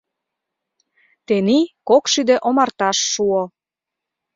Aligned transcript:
Тений 1.27 1.65
кок 1.89 2.03
шӱдӧ 2.11 2.35
омарташ 2.47 2.97
шуо. 3.11 3.41